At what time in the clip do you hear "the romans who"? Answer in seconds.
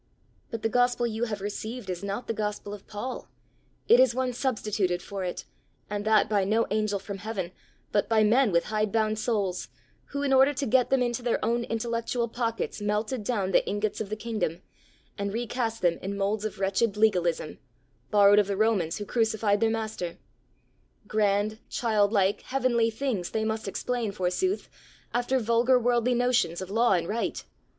18.47-19.05